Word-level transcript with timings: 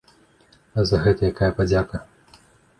А 0.77 0.85
за 0.93 1.01
гэта 1.05 1.21
якая 1.35 1.51
падзяка? 1.61 2.05